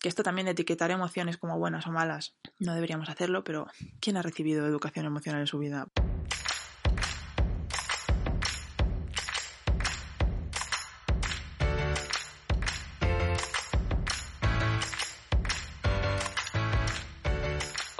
[0.00, 3.66] que esto también de etiquetar emociones como buenas o malas, no deberíamos hacerlo, pero
[4.00, 5.88] ¿quién ha recibido educación emocional en su vida?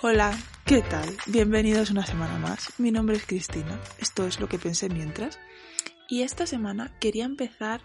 [0.02, 1.14] Hola, ¿qué tal?
[1.26, 2.72] Bienvenidos una semana más.
[2.78, 3.78] Mi nombre es Cristina.
[3.98, 5.38] Esto es lo que pensé mientras.
[6.08, 7.82] Y esta semana quería empezar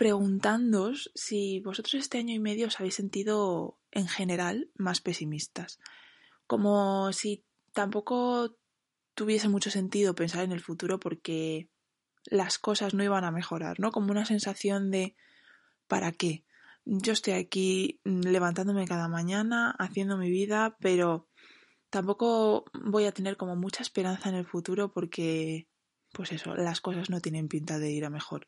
[0.00, 5.78] preguntándoos si vosotros este año y medio os habéis sentido en general más pesimistas.
[6.46, 8.56] Como si tampoco
[9.14, 11.68] tuviese mucho sentido pensar en el futuro porque
[12.24, 13.92] las cosas no iban a mejorar, ¿no?
[13.92, 15.16] Como una sensación de
[15.86, 16.46] ¿para qué?
[16.86, 21.28] yo estoy aquí levantándome cada mañana, haciendo mi vida, pero
[21.90, 25.68] tampoco voy a tener como mucha esperanza en el futuro porque,
[26.14, 28.46] pues eso, las cosas no tienen pinta de ir a mejor.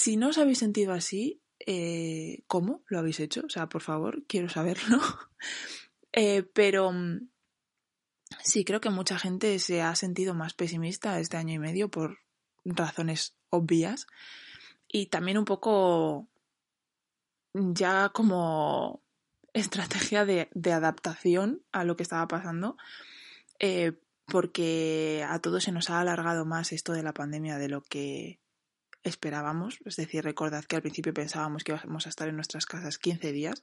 [0.00, 3.42] Si no os habéis sentido así, eh, ¿cómo lo habéis hecho?
[3.44, 5.00] O sea, por favor, quiero saberlo.
[6.12, 7.28] eh, pero mm,
[8.40, 12.20] sí, creo que mucha gente se ha sentido más pesimista este año y medio por
[12.64, 14.06] razones obvias
[14.86, 16.28] y también un poco
[17.52, 19.02] ya como
[19.52, 22.76] estrategia de, adaptación a lo que estaba pasando,
[23.58, 27.82] eh, porque a todos se nos ha alargado más esto de la pandemia de lo
[27.82, 28.38] que
[29.02, 29.78] esperábamos.
[29.84, 33.32] Es decir, recordad que al principio pensábamos que íbamos a estar en nuestras casas 15
[33.32, 33.62] días.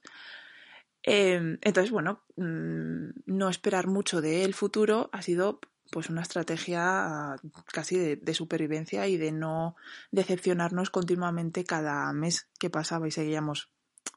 [1.02, 5.60] Em, entonces, bueno, mm, no esperar mucho del futuro ha sido
[5.92, 7.36] pues una estrategia
[7.72, 9.76] casi de, de, supervivencia y de no
[10.10, 13.70] decepcionarnos continuamente cada mes que pasaba y seguíamos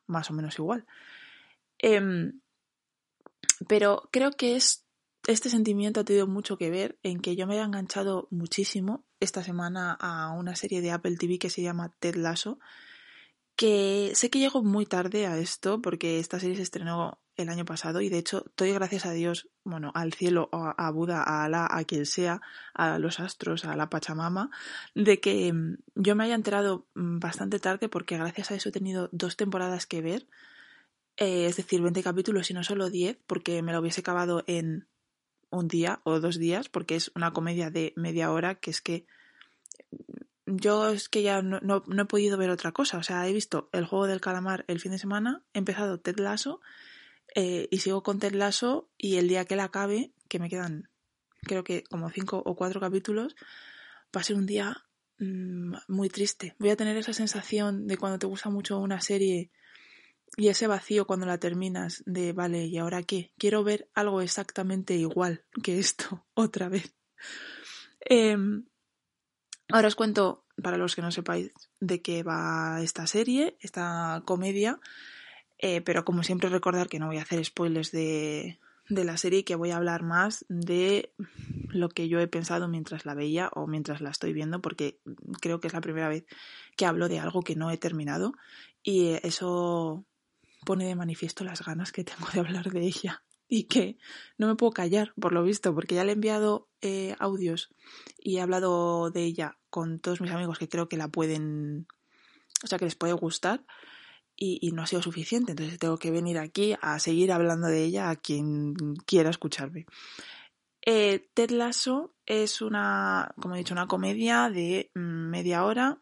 [0.07, 0.87] más o menos igual.
[1.77, 2.41] Em,
[3.67, 4.85] pero creo que es,
[5.27, 9.43] este sentimiento ha tenido mucho que ver en que yo me he enganchado muchísimo esta
[9.43, 12.59] semana a una serie de Apple TV que se llama Ted Lasso,
[13.55, 17.65] que sé que llego muy tarde a esto porque esta serie se estrenó el año
[17.65, 21.67] pasado y de hecho doy gracias a Dios, bueno, al cielo, a Buda, a Alá,
[21.69, 22.41] a quien sea,
[22.73, 24.49] a los astros, a la Pachamama,
[24.93, 28.73] de que mm, yo me haya enterado mm, bastante tarde porque gracias a eso he
[28.73, 30.27] tenido dos temporadas que ver,
[31.17, 34.88] eh, es decir, 20 capítulos y no solo 10 porque me lo hubiese acabado en
[35.51, 39.05] un día o dos días porque es una comedia de media hora que es que
[39.91, 43.33] mm, yo es que ya no, no he podido ver otra cosa, o sea, he
[43.33, 46.59] visto el juego del calamar el fin de semana, he empezado Ted Lasso
[47.35, 50.89] eh, y sigo con Ted Lasso y el día que la acabe, que me quedan
[51.41, 53.35] creo que como cinco o cuatro capítulos,
[54.15, 54.85] va a ser un día
[55.19, 56.55] mm, muy triste.
[56.59, 59.51] Voy a tener esa sensación de cuando te gusta mucho una serie
[60.39, 63.33] y ese vacío cuando la terminas de, vale, ¿y ahora qué?
[63.37, 66.95] Quiero ver algo exactamente igual que esto otra vez.
[67.99, 68.63] Em,
[69.67, 71.51] ahora os cuento, para los que no sepáis
[71.81, 74.79] de qué va esta serie, esta comedia.
[75.57, 79.39] Eh, pero como siempre recordar que no voy a hacer spoilers de, de la serie
[79.39, 81.13] y que voy a hablar más de
[81.67, 85.01] lo que yo he pensado mientras la veía o mientras la estoy viendo porque
[85.41, 86.25] creo que es la primera vez
[86.77, 88.33] que hablo de algo que no he terminado
[88.81, 90.05] y eso
[90.65, 93.97] pone de manifiesto las ganas que tengo de hablar de ella y que
[94.37, 97.69] no me puedo callar por lo visto porque ya le he enviado eh, audios
[98.17, 101.87] y he hablado de ella con todos mis amigos que creo que la pueden
[102.63, 103.65] o sea que les puede gustar
[104.39, 105.51] y, no ha sido suficiente.
[105.51, 108.73] Entonces tengo que venir aquí a seguir hablando de ella a quien
[109.05, 109.85] quiera escucharme.
[110.85, 116.01] Eh, Ted Lasso es una, como he dicho, una comedia de media hora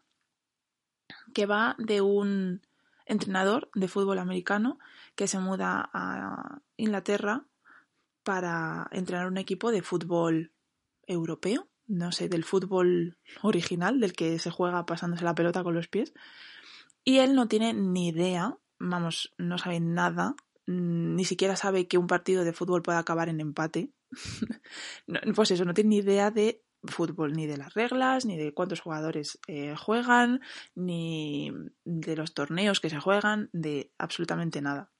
[1.34, 2.62] que va de un
[3.08, 4.78] entrenador de fútbol americano
[5.16, 7.46] que se muda a Inglaterra
[8.22, 10.52] para entrenar un equipo de fútbol
[11.06, 15.88] europeo, no sé, del fútbol original, del que se juega pasándose la pelota con los
[15.88, 16.12] pies.
[17.04, 20.36] Y él no tiene ni idea, vamos, no sabe nada,
[20.66, 23.90] mm, ni siquiera sabe que un partido de fútbol puede acabar en empate.
[25.34, 28.80] pues eso, no tiene ni idea de fútbol, ni de las reglas, ni de cuántos
[28.80, 30.40] jugadores eh, juegan,
[30.74, 31.52] ni
[31.84, 34.90] de los torneos que se juegan, de absolutamente nada.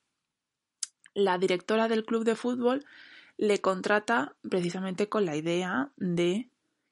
[1.14, 2.84] La directora del club de fútbol
[3.36, 6.50] le contrata precisamente con la idea de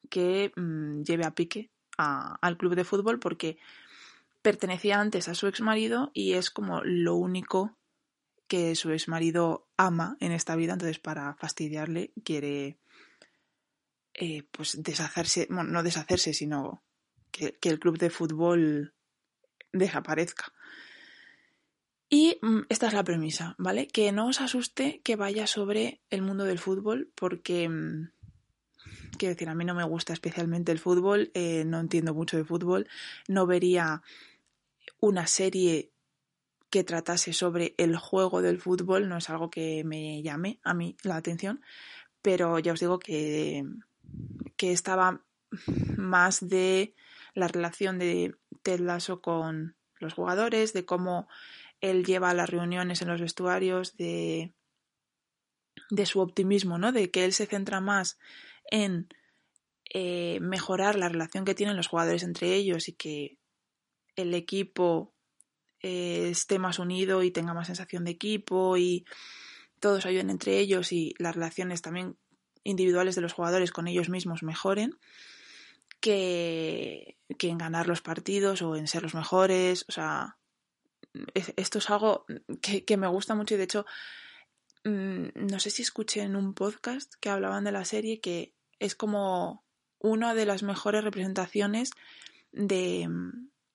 [0.08, 3.58] que mm, lleve a pique al club de fútbol porque
[4.42, 7.76] pertenecía antes a su ex marido y es como lo único
[8.46, 12.78] que su ex marido ama en esta vida, entonces para fastidiarle quiere
[14.18, 16.82] eh, pues deshacerse, bueno, no deshacerse, sino
[17.30, 18.94] que, el club de fútbol
[19.72, 20.52] desaparezca.
[22.08, 23.88] Y mm, esta es la premisa, ¿vale?
[23.88, 28.10] Que no os asuste que vaya sobre el mundo del fútbol, porque, mm,
[29.18, 32.44] quiero decir, a mí no me gusta especialmente el fútbol, eh, no entiendo mucho de
[32.44, 32.88] fútbol,
[33.28, 34.02] no vería
[34.98, 35.90] una serie
[36.70, 40.96] que tratase sobre el juego del fútbol no es algo que me llame a mí
[41.02, 41.62] la atención,
[42.22, 43.64] pero ya os digo que,
[44.56, 45.22] que estaba
[45.96, 46.94] más de
[47.34, 51.28] la relación de Ted Lasso con los jugadores, de cómo
[51.80, 54.52] él lleva las reuniones en los vestuarios, de,
[55.90, 56.92] de su optimismo, ¿no?
[56.92, 58.18] De que él se centra más
[58.70, 59.08] en
[59.92, 63.38] eh, mejorar la relación que tienen los jugadores entre ellos y que
[64.16, 65.14] el equipo
[65.80, 69.04] eh, esté más unido y tenga más sensación de equipo y
[69.78, 72.16] todos ayuden entre ellos y las relaciones también
[72.66, 74.98] individuales de los jugadores con ellos mismos mejoren
[76.00, 79.84] que, en ganar los partidos o en ser los mejores.
[79.88, 80.36] O sea,
[81.34, 82.26] esto es algo
[82.60, 83.86] que, que me gusta mucho y de hecho
[84.84, 88.94] mm, no sé si escuché en un podcast que hablaban de la serie que es
[88.94, 89.64] como
[89.98, 91.90] una de las mejores representaciones
[92.52, 93.08] de,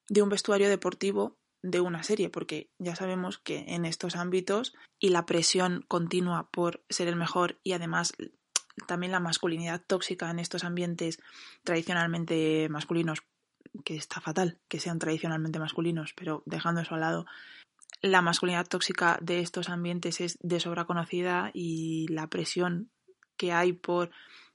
[0.08, 5.10] de un vestuario deportivo de una serie, porque ya sabemos que en estos ámbitos y
[5.10, 8.14] la presión continua por ser el mejor y además
[8.88, 11.20] también la masculinidad tóxica en estos ambientes
[11.64, 13.24] tradicionalmente masculinos,
[13.86, 17.26] que está fatal que sean tradicionalmente masculinos, pero dejando eso al lado,
[18.02, 22.90] la masculinidad tóxica de estos ambientes es de sobra conocida y la presión
[23.38, 24.12] que hay por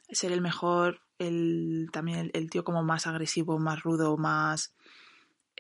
[0.09, 4.75] ser el mejor, el, también el, tío como más agresivo, más rudo, más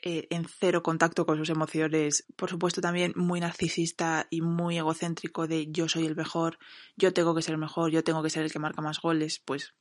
[0.03, 5.47] eh, en cero contacto con sus emociones, por supuesto también muy narcisista y muy egocéntrico
[5.47, 6.59] de yo soy el mejor,
[6.97, 9.41] yo tengo que ser el mejor, yo tengo que ser el que marca más goles,
[9.45, 9.75] pues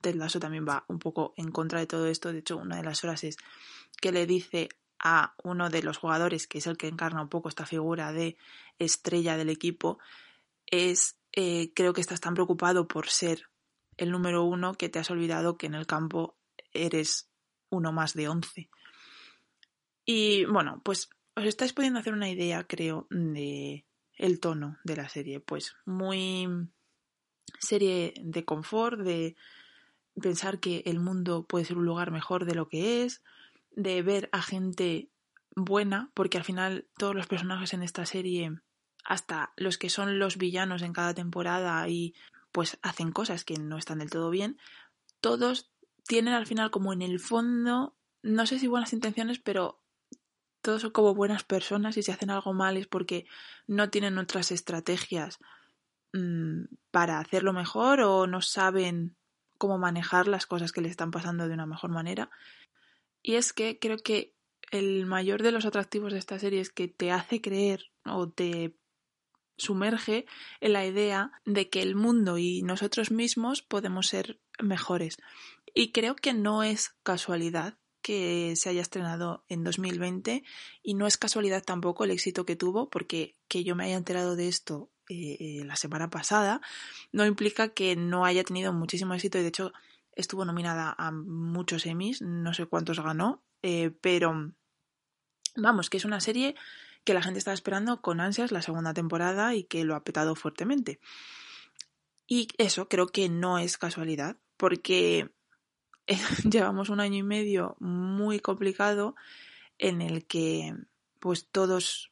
[0.00, 2.82] Ted Lasso también va un poco en contra de todo esto, de hecho una de
[2.82, 3.36] las frases
[4.00, 4.68] que le dice
[4.98, 8.36] a uno de los jugadores, que es el que encarna un poco esta figura de
[8.78, 9.98] estrella del equipo,
[10.66, 13.48] es eh, creo que estás tan preocupado por ser
[13.96, 16.36] el número uno que te has olvidado que en el campo
[16.72, 17.28] eres
[17.70, 18.70] uno más de once.
[20.04, 23.84] Y bueno, pues os estáis pudiendo hacer una idea, creo, de
[24.16, 25.40] el tono de la serie.
[25.40, 26.48] Pues muy
[27.58, 29.36] serie de confort, de
[30.20, 33.22] pensar que el mundo puede ser un lugar mejor de lo que es,
[33.70, 35.08] de ver a gente
[35.54, 38.52] buena, porque al final todos los personajes en esta serie,
[39.04, 42.14] hasta los que son los villanos en cada temporada y
[42.52, 44.58] pues hacen cosas que no están del todo bien,
[45.20, 45.70] todos
[46.06, 49.81] tienen al final como en el fondo, no sé si buenas intenciones, pero
[50.62, 53.26] todos son como buenas personas y si hacen algo mal es porque
[53.66, 55.38] no tienen otras estrategias
[56.12, 59.16] mmm, para hacerlo mejor o no saben
[59.58, 62.30] cómo manejar las cosas que le están pasando de una mejor manera.
[63.22, 64.34] Y es que creo que
[64.70, 68.74] el mayor de los atractivos de esta serie es que te hace creer o te
[69.56, 70.26] sumerge
[70.60, 75.18] en la idea de que el mundo y nosotros mismos podemos ser mejores.
[75.74, 80.44] Y creo que no es casualidad que se haya estrenado en 2020
[80.82, 84.36] y no es casualidad tampoco el éxito que tuvo porque que yo me haya enterado
[84.36, 86.60] de esto eh, eh, la semana pasada
[87.12, 89.72] no implica que no haya tenido muchísimo éxito y de hecho
[90.14, 94.52] estuvo nominada a muchos Emmys, no sé cuántos ganó, eh, pero
[95.56, 96.54] vamos, que es una serie
[97.04, 100.34] que la gente está esperando con ansias la segunda temporada y que lo ha petado
[100.34, 101.00] fuertemente.
[102.26, 105.32] Y eso creo que no es casualidad, porque
[106.50, 109.14] llevamos un año y medio muy complicado
[109.78, 110.74] en el que
[111.18, 112.10] pues todos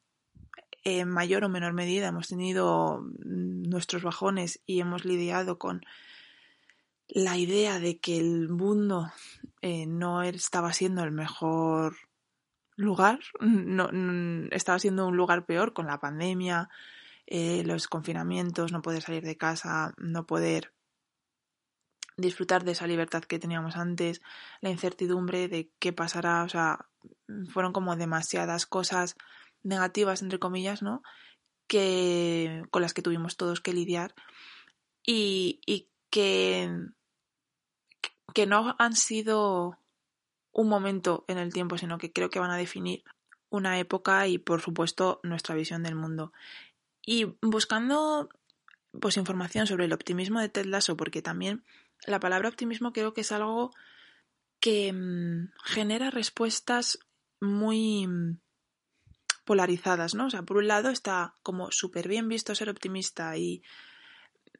[0.85, 5.83] en mayor o menor medida hemos tenido nuestros bajones y hemos lidiado con
[7.09, 9.13] la idea de que el mundo
[9.63, 11.97] eh, no estaba siendo el mejor
[12.77, 13.89] lugar, no,
[14.51, 16.69] estaba siendo un lugar peor con la pandemia,
[17.27, 20.73] eh, los confinamientos, no poder salir de casa, no poder
[22.21, 24.23] disfrutar de esa libertad que teníamos antes,
[24.61, 26.87] la incertidumbre de qué pasará, o sea,
[27.49, 29.17] fueron como demasiadas cosas
[29.63, 31.03] negativas, entre comillas, ¿no?
[31.67, 34.15] Que, con las que tuvimos todos que lidiar
[35.05, 36.71] y, y que,
[38.35, 39.79] que no han sido
[40.53, 43.05] un momento en el tiempo, sino que creo que van a definir
[43.51, 46.33] una época y, por supuesto, nuestra visión del mundo.
[47.05, 48.29] Y buscando
[48.99, 51.65] pues información sobre el optimismo de Ted Lasso, porque también
[52.07, 53.73] la palabra optimismo creo que es algo
[54.61, 56.99] que mm, genera respuestas
[57.41, 58.41] muy mm,
[59.45, 60.27] polarizadas, ¿no?
[60.27, 63.63] O sea, por un lado está como súper bien visto ser optimista y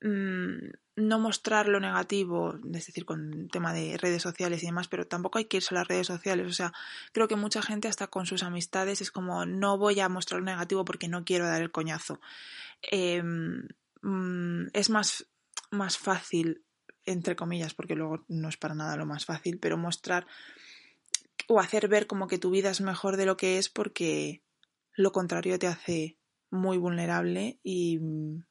[0.03, 5.07] Mm, no mostrar lo negativo, es decir, con tema de redes sociales y demás, pero
[5.07, 6.47] tampoco hay que irse a las redes sociales.
[6.47, 6.73] O sea,
[7.13, 10.47] creo que mucha gente hasta con sus amistades es como no voy a mostrar lo
[10.47, 12.21] negativo porque no quiero dar el coñazo.
[12.83, 13.69] Em,
[14.73, 15.27] es más,
[15.71, 16.65] más fácil,
[17.11, 20.27] entre comillas, porque luego no es para nada lo más fácil, pero mostrar
[21.49, 24.43] o hacer ver como que tu vida es mejor de lo que es porque
[24.95, 26.17] lo contrario te hace
[26.51, 28.45] muy vulnerable y mm,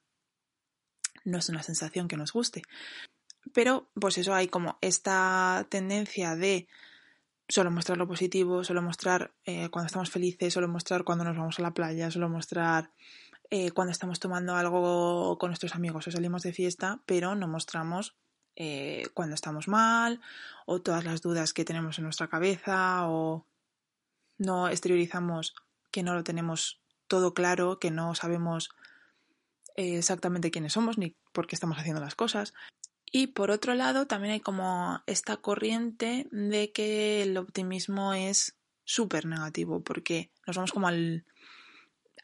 [1.25, 2.61] no es una sensación que nos guste.
[3.53, 6.67] Pero pues eso hay como esta tendencia de
[7.47, 11.57] solo mostrar lo positivo, solo mostrar eh, cuando estamos felices, solo mostrar cuando nos vamos
[11.59, 12.91] a la playa, solo mostrar
[13.49, 18.15] eh, cuando estamos tomando algo con nuestros amigos o salimos de fiesta, pero no mostramos
[18.59, 20.19] eh, cuando estamos mal
[20.65, 23.45] o todas las dudas que tenemos en nuestra cabeza o
[24.37, 25.55] no exteriorizamos
[25.91, 28.69] que no lo tenemos todo claro, que no sabemos
[29.75, 32.53] exactamente quiénes somos ni por qué estamos haciendo las cosas.
[33.05, 39.25] Y por otro lado, también hay como esta corriente de que el optimismo es súper
[39.25, 41.25] negativo, porque nos vamos como al,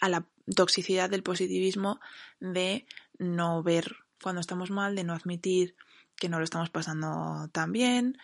[0.02, 2.02] a la toxicidad del positivismo
[2.42, 2.86] de
[3.18, 5.76] no ver cuando estamos mal, de no admitir
[6.18, 8.18] que no lo estamos pasando tan bien,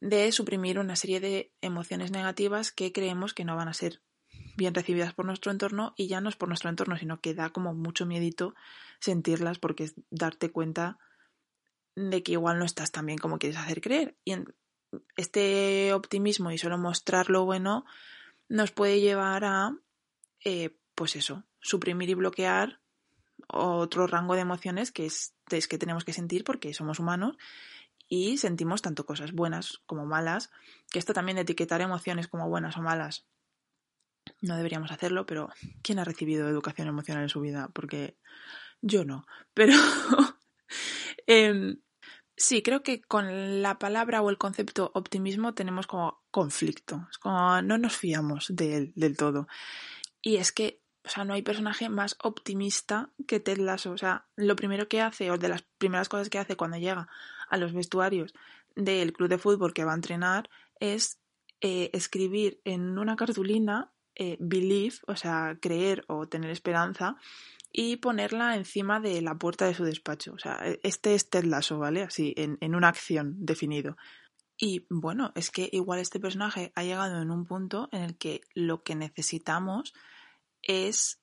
[0.00, 4.02] de suprimir una serie de emociones negativas que creemos que no van a ser
[4.56, 7.50] bien recibidas por nuestro entorno y ya no es por nuestro entorno, sino que da
[7.50, 8.54] como mucho miedito
[9.00, 10.98] sentirlas porque es darte cuenta
[11.94, 14.16] de que igual no estás tan bien como quieres hacer creer.
[14.24, 14.34] Y
[15.16, 17.84] este optimismo y solo mostrar lo bueno
[18.48, 19.76] nos puede llevar a,
[20.44, 22.80] eh, pues eso, suprimir y bloquear
[23.48, 27.36] otro rango de emociones que es, es que tenemos que sentir porque somos humanos
[28.08, 30.50] y sentimos tanto cosas buenas como malas,
[30.90, 33.26] que esto también de etiquetar emociones como buenas o malas
[34.40, 35.50] no deberíamos hacerlo, pero
[35.82, 37.70] ¿quién ha recibido educación emocional en su vida?
[37.72, 38.16] Porque
[38.82, 39.24] yo no.
[39.54, 39.72] Pero
[41.26, 41.76] eh,
[42.38, 47.08] Sí, creo que con la palabra o el concepto optimismo tenemos como conflicto.
[47.10, 49.48] Es como no nos fiamos de él del todo.
[50.20, 53.92] Y es que, o sea, no hay personaje más optimista que Ted Lasso.
[53.92, 57.08] O sea, lo primero que hace, o de las primeras cosas que hace cuando llega
[57.48, 58.34] a los vestuarios
[58.74, 61.20] del club de fútbol que va a entrenar, es
[61.60, 67.16] eh, escribir en una cartulina eh, believe, o sea, creer o tener esperanza,
[67.70, 70.32] y ponerla encima de la puerta de su despacho.
[70.32, 72.02] O sea, e, este es Ted Lasso, ¿vale?
[72.02, 73.96] Así, en, en una acción definido.
[74.58, 78.40] Y bueno, es que igual este personaje ha llegado en un punto en el que
[78.54, 79.92] lo que necesitamos
[80.66, 81.20] es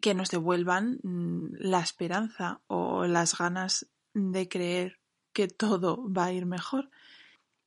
[0.00, 5.00] que nos devuelvan mm, la esperanza o las ganas de creer
[5.32, 6.90] que todo va a ir mejor.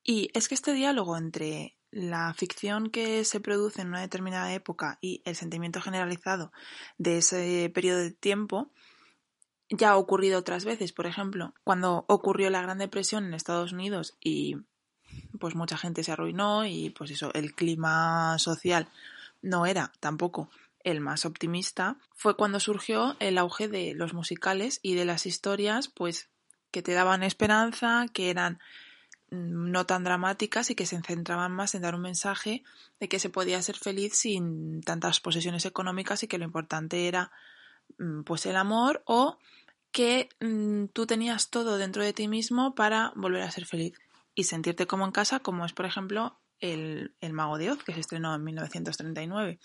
[0.03, 4.97] Y es que este diálogo entre la ficción que se produce en una determinada época
[5.01, 6.51] y el sentimiento generalizado
[6.97, 8.71] de ese periodo de tiempo
[9.69, 10.93] ya ha ocurrido otras veces.
[10.93, 14.57] Por ejemplo, cuando ocurrió la Gran Depresión en Estados Unidos y
[15.39, 18.89] pues mucha gente se arruinó y pues eso, el clima social
[19.47, 20.49] no era tampoco
[20.83, 25.87] el más optimista, fue cuando surgió el auge de los musicales y de las historias
[25.89, 26.29] pues
[26.71, 28.59] que te daban esperanza, que eran
[29.29, 32.63] Mm, no tan dramáticas y que se centraban más en dar un mensaje
[32.99, 37.31] de que se podía ser feliz sin tantas posesiones económicas y que lo importante era
[37.97, 39.37] mm, pues el amor o
[39.91, 43.99] que mm, tú tenías todo dentro de ti mismo para volver a ser feliz
[44.33, 47.93] y sentirte como en casa, como es por ejemplo el, el Mago de Oz, que
[47.93, 49.59] se estrenó en 1939.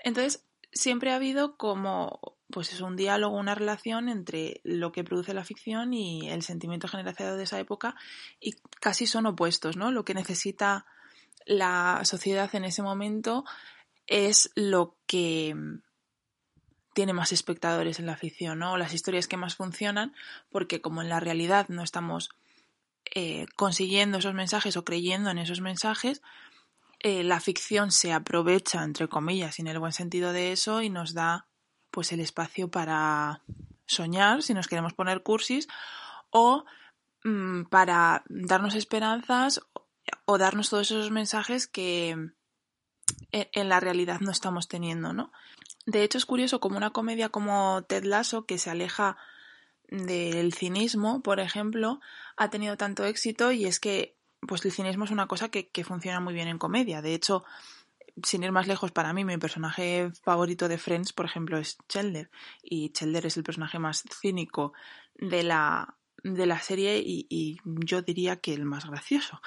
[0.00, 5.34] Entonces, siempre ha habido como pues es un diálogo, una relación entre lo que produce
[5.34, 7.94] la ficción y el sentimiento generalizado de esa época
[8.40, 9.90] y casi son opuestos, ¿no?
[9.90, 10.86] Lo que necesita
[11.44, 13.44] la sociedad en ese momento
[14.06, 15.54] es lo que
[16.94, 18.78] tiene más espectadores en la ficción, ¿no?
[18.78, 20.14] Las historias que más funcionan,
[20.50, 22.30] porque como en la realidad no estamos
[23.14, 26.22] eh, consiguiendo esos mensajes o creyendo en esos mensajes,
[27.00, 31.14] eh, la ficción se aprovecha, entre comillas, sin el buen sentido de eso y nos
[31.14, 31.46] da
[31.90, 33.42] pues el espacio para
[33.86, 35.68] soñar, si nos queremos poner cursis,
[36.30, 36.64] o
[37.24, 39.60] mm, para darnos esperanzas
[40.24, 42.16] o darnos todos esos mensajes que
[43.30, 45.32] en la realidad no estamos teniendo, ¿no?
[45.86, 49.16] De hecho, es curioso como una comedia como Ted Lasso, que se aleja
[49.88, 52.00] del cinismo, por ejemplo,
[52.36, 54.16] ha tenido tanto éxito y es que
[54.46, 57.02] pues el cinismo es una cosa que, que funciona muy bien en comedia.
[57.02, 57.44] De hecho,
[58.22, 62.30] sin ir más lejos, para mí mi personaje favorito de Friends, por ejemplo, es Chandler.
[62.62, 64.72] Y Chandler es el personaje más cínico
[65.16, 69.40] de la, de la serie y, y yo diría que el más gracioso.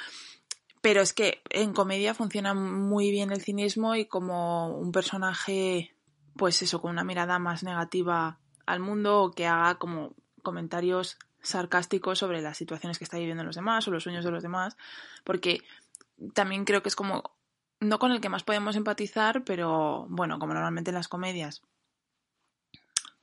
[0.81, 5.95] Pero es que en comedia funciona muy bien el cinismo y como un personaje,
[6.35, 12.19] pues eso, con una mirada más negativa al mundo o que haga como comentarios sarcásticos
[12.19, 14.77] sobre las situaciones que está viviendo los demás o los sueños de los demás,
[15.23, 15.63] porque
[16.33, 17.31] también creo que es como
[17.79, 21.63] no con el que más podemos empatizar, pero bueno, como normalmente en las comedias,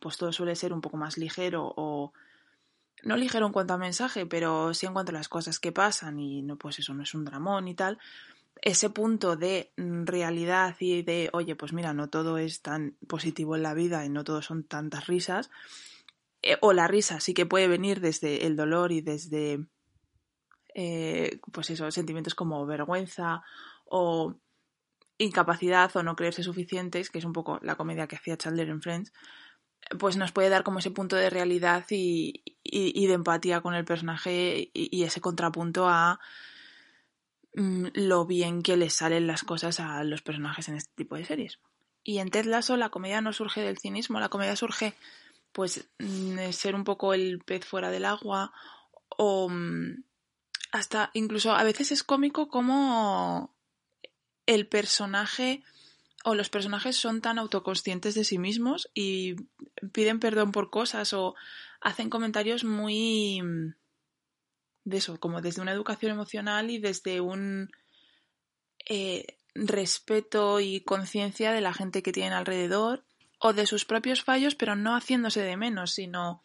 [0.00, 2.12] pues todo suele ser un poco más ligero o
[3.04, 6.18] no ligero en cuanto a mensaje, pero sí en cuanto a las cosas que pasan
[6.18, 7.98] y no, pues eso no es un dramón y tal,
[8.62, 13.62] ese punto de realidad y de, oye, pues mira, no todo es tan positivo en
[13.62, 15.50] la vida y no todo son tantas risas,
[16.48, 19.66] eh, o la risa sí que puede venir desde el dolor y desde,
[20.74, 23.42] eh, pues eso, sentimientos como vergüenza
[23.84, 24.34] o
[25.18, 28.80] incapacidad o no creerse suficientes, que es un poco la comedia que hacía Chandler en
[28.80, 29.12] Friends,
[29.98, 34.70] pues nos puede dar como ese punto de realidad y, de empatía con el personaje
[34.72, 36.18] y, ese contrapunto a
[37.54, 41.26] mm, lo bien que les salen las cosas a los personajes en este tipo de
[41.26, 41.58] series.
[42.04, 44.94] Y en Ted Lasso la comedia no surge del cinismo, la comedia surge
[45.52, 48.52] pues mm, de ser un poco el pez fuera del agua
[49.08, 50.04] o mm,
[50.72, 53.54] hasta incluso a veces es cómico como
[54.46, 55.62] el personaje
[56.24, 59.36] o los personajes son tan autoconscientes de sí mismos y
[59.92, 61.34] piden perdón por cosas o
[61.80, 63.40] hacen comentarios muy
[64.88, 67.70] de eso, como desde una educación emocional y desde un
[68.88, 73.04] eh, respeto y conciencia de la gente que tienen alrededor
[73.38, 76.42] o de sus propios fallos, pero no haciéndose de menos, sino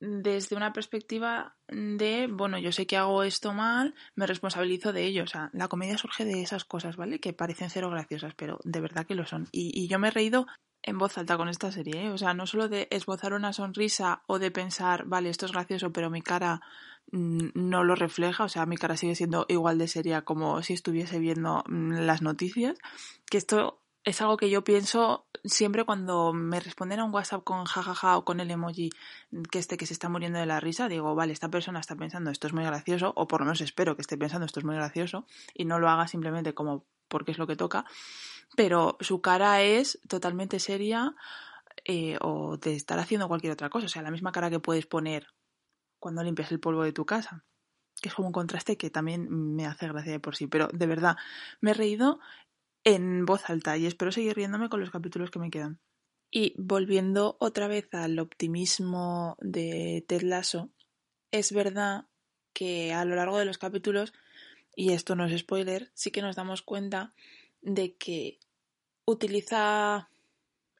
[0.00, 5.24] desde una perspectiva de, bueno, yo sé que hago esto mal, me responsabilizo de ello.
[5.24, 7.18] O sea, la comedia surge de esas cosas, ¿vale?
[7.18, 9.48] Que parecen cero graciosas, pero de verdad que lo son.
[9.52, 10.46] Y, yo me he reído
[10.82, 12.10] en voz alta con esta serie, ¿eh?
[12.10, 15.92] O sea, no solo de esbozar una sonrisa o de pensar, vale, esto es gracioso,
[15.92, 16.60] pero mi cara
[17.10, 20.74] mm, no lo refleja, o sea, mi cara sigue siendo igual de seria como si
[20.74, 22.76] estuviese viendo mm, las noticias,
[23.28, 27.64] que esto es algo que yo pienso siempre cuando me responden a un WhatsApp con
[27.64, 28.90] jajaja o con el emoji
[29.50, 32.30] que este que se está muriendo de la risa, digo, vale, esta persona está pensando
[32.30, 34.76] esto es muy gracioso, o por lo menos espero que esté pensando esto es muy
[34.76, 37.84] gracioso, y no lo haga simplemente como porque es lo que toca,
[38.54, 41.16] pero su cara es totalmente seria
[41.84, 44.86] eh, o de estar haciendo cualquier otra cosa, o sea, la misma cara que puedes
[44.86, 45.26] poner
[45.98, 47.44] cuando limpias el polvo de tu casa
[48.00, 50.86] que es como un contraste que también me hace gracia de por sí, pero de
[50.86, 51.16] verdad
[51.60, 52.20] me he reído
[52.86, 55.80] en voz alta y espero seguir riéndome con los capítulos que me quedan.
[56.30, 60.70] Y volviendo otra vez al optimismo de Ted Lasso,
[61.32, 62.06] es verdad
[62.52, 64.12] que a lo largo de los capítulos,
[64.76, 67.12] y esto no es spoiler, sí que nos damos cuenta
[67.60, 68.38] de que
[69.04, 70.08] utiliza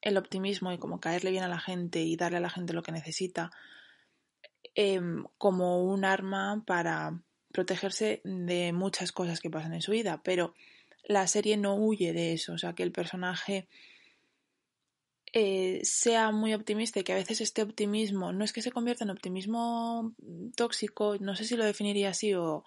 [0.01, 2.85] el optimismo y como caerle bien a la gente y darle a la gente lo
[2.85, 3.51] que necesita
[4.77, 10.55] em, como un arma para protegerse de muchas cosas que pasan en su vida, pero
[11.07, 13.69] la serie no huye de eso, o sea, que el personaje
[15.33, 19.05] eh, sea muy optimista y que a veces este optimismo no es que se convierta
[19.05, 20.15] en optimismo
[20.57, 22.65] tóxico, no sé si lo definiría así o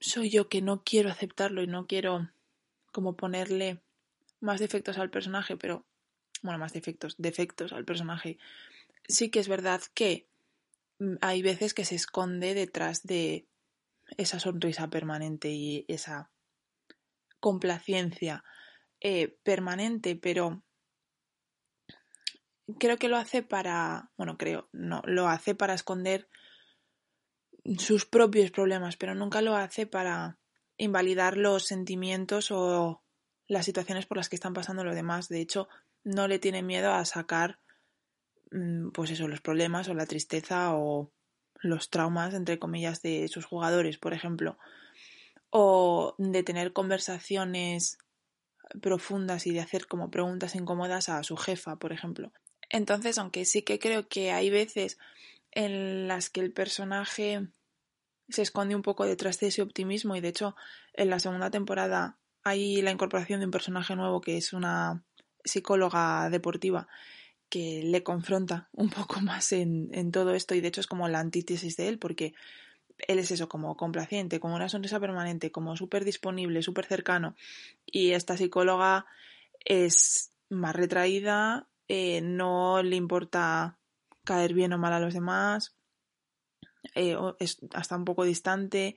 [0.00, 2.30] soy yo que no quiero aceptarlo y no quiero
[2.90, 3.80] como ponerle
[4.40, 5.86] más defectos al personaje, pero
[6.42, 8.36] bueno, más defectos, defectos al personaje.
[9.08, 10.26] Sí que es verdad que
[10.98, 13.46] mm, hay veces que se esconde detrás de
[14.18, 16.30] esa sonrisa permanente y esa
[17.42, 18.44] complacencia
[19.00, 20.62] eh, permanente, pero
[22.78, 26.28] creo que lo hace para, bueno, creo, no, lo hace para esconder
[27.78, 30.38] sus propios problemas, pero nunca lo hace para
[30.76, 33.02] invalidar los sentimientos o
[33.48, 35.28] las situaciones por las que están pasando los demás.
[35.28, 35.68] De hecho,
[36.04, 37.58] no le tiene miedo a sacar,
[38.52, 41.10] mm, pues eso, los problemas o la tristeza o
[41.60, 44.58] los traumas, entre comillas, de sus jugadores, por ejemplo
[45.54, 47.98] o de tener conversaciones
[48.80, 52.32] profundas y de hacer como preguntas incómodas a su jefa, por ejemplo.
[52.70, 54.98] Entonces, aunque sí que creo que hay veces
[55.50, 57.46] en las que el personaje
[58.30, 60.56] se esconde un poco detrás de ese optimismo y de hecho
[60.94, 65.04] en la segunda temporada hay la incorporación de un personaje nuevo que es una
[65.44, 66.88] psicóloga deportiva
[67.50, 71.20] que le confronta un poco más en, todo esto y de hecho es como la
[71.20, 72.32] antítesis de él porque
[72.98, 77.34] él es eso, como complaciente, como una sonrisa permanente, como súper disponible, súper cercano.
[77.86, 79.06] Y esta psicóloga
[79.64, 83.78] es más retraída, eh, no le importa
[84.24, 85.74] caer bien o mal a los demás,
[86.94, 88.96] eh, es hasta un poco distante,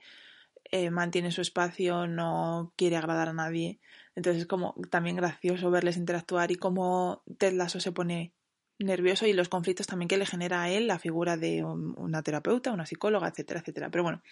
[0.70, 3.80] eh, mantiene su espacio, no quiere agradar a nadie.
[4.14, 8.32] Entonces es como también gracioso verles interactuar y cómo Ted Lasso se pone
[8.78, 12.72] nervioso y los conflictos también que le genera a él la figura de una terapeuta,
[12.72, 13.90] una psicóloga, etcétera, etcétera.
[13.90, 14.22] Pero bueno,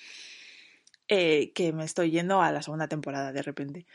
[1.08, 3.86] eh, que me estoy yendo a la segunda temporada de repente.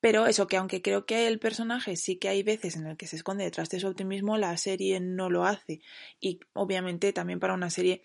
[0.00, 3.06] Pero eso, que aunque creo que el personaje sí que hay veces en el que
[3.06, 5.80] se esconde detrás de su optimismo, la serie no lo hace.
[6.20, 8.02] Y obviamente también para una serie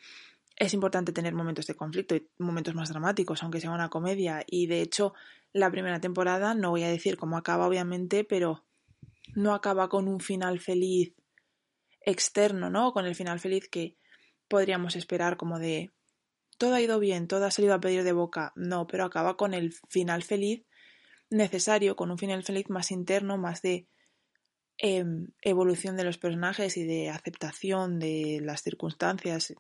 [0.58, 4.44] es importante tener momentos de conflicto y momentos más dramáticos, aunque sea una comedia.
[4.48, 5.14] Y de hecho,
[5.54, 8.64] la primera temporada, no voy a decir cómo acaba, obviamente, pero
[9.36, 11.14] no acaba con un final feliz
[12.02, 12.94] externo, ¿no?
[12.94, 13.96] Con el final feliz que
[14.48, 15.92] podríamos esperar como de
[16.58, 18.54] todo ha ido bien, todo ha salido a pedir de boca.
[18.56, 20.64] No, pero acaba con el final feliz
[21.30, 23.88] necesario, con un final feliz más interno, más de
[24.78, 29.54] em, evolución de los personajes y de aceptación de las circunstancias,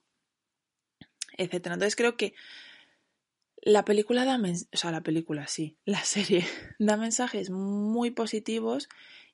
[1.37, 1.53] etc.
[1.53, 2.33] Entonces creo que
[3.61, 6.45] la película da, o sea, la película sí, la serie
[6.79, 8.89] da mensajes muy positivos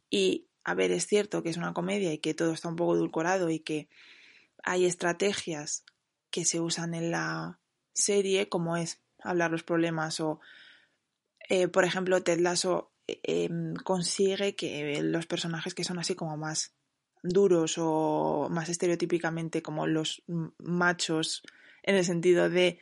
[0.09, 2.95] y, a ver, es cierto que es una comedia y que todo está un poco
[2.95, 3.87] edulcorado y que
[4.63, 5.85] hay estrategias
[6.29, 7.61] que se usan en la
[7.93, 10.41] serie, como es hablar los problemas o,
[11.47, 16.35] eh, por ejemplo, Ted Lasso eh, em, consigue que los personajes que son así como
[16.35, 16.73] más
[17.23, 20.21] duros o más estereotípicamente como los
[20.57, 21.43] machos
[21.81, 22.77] en el sentido de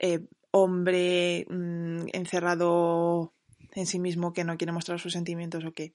[0.00, 3.34] eh, hombre mm, encerrado
[3.70, 5.94] en sí mismo que no quiere mostrar sus sentimientos o que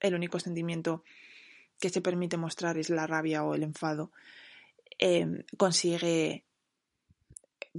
[0.00, 1.04] el único sentimiento
[1.80, 4.12] que se permite mostrar es la rabia o el enfado,
[4.98, 6.44] em, consigue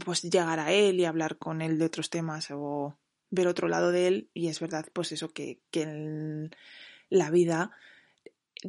[0.03, 2.97] pues llegar a él y hablar con él de otros temas o
[3.29, 6.51] ver otro lado de él y es verdad pues eso que, que en
[7.09, 7.71] la vida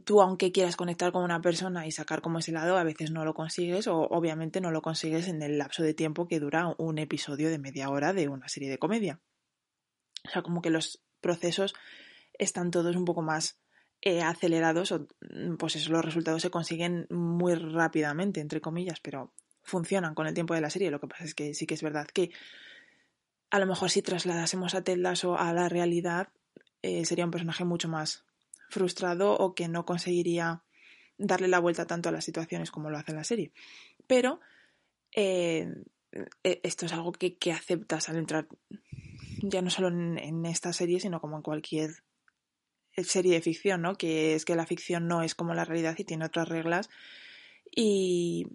[0.05, 3.25] tú aunque quieras conectar con una persona y sacar como ese lado, a veces no
[3.25, 6.99] lo consigues o obviamente no lo consigues en el lapso de tiempo que dura un
[6.99, 9.21] episodio de media hora de una serie de comedia.
[10.27, 11.75] O sea, como que los procesos
[12.39, 13.59] están todos un poco más
[14.03, 15.07] eh, acelerados o
[15.59, 20.55] pues eso, los resultados se consiguen muy rápidamente, entre comillas, pero funcionan con el tiempo
[20.55, 20.91] de la serie.
[20.91, 22.31] Lo que pasa es que sí que es verdad que
[23.51, 26.29] a lo mejor si trasladásemos a Ted Lasso a la realidad,
[26.83, 28.25] eh, sería un personaje mucho más
[28.69, 30.63] frustrado o que no conseguiría
[31.19, 33.53] darle la vuelta tanto a las situaciones como lo hace la serie.
[34.07, 34.41] Pero
[35.13, 35.69] eh,
[36.43, 38.49] e, esto es algo que, aceptas al entrar
[39.43, 42.03] ya no solo en, esta serie, sino como en cualquier
[43.05, 43.97] serie de ficción, ¿no?
[43.97, 46.89] Que es que la ficción no es como la realidad y tiene otras reglas.
[47.71, 48.47] Y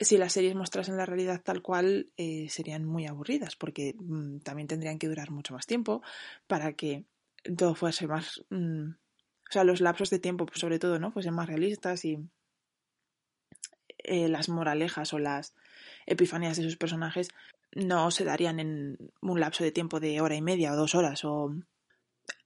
[0.00, 4.68] si las series mostrasen la realidad tal cual, eh, serían muy aburridas, porque mm, también
[4.68, 6.02] tendrían que durar mucho más tiempo
[6.46, 7.04] para que
[7.56, 8.90] todo fuese más mm,
[9.50, 11.10] o sea, los lapsos de tiempo, pues, sobre todo, ¿no?
[11.10, 12.18] Fuesen más realistas y
[13.98, 15.54] eh, las moralejas o las
[16.06, 17.30] epifanías de sus personajes
[17.72, 21.24] no se darían en un lapso de tiempo de hora y media o dos horas
[21.24, 21.52] o